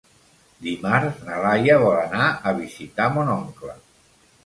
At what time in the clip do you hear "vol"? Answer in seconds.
1.85-1.99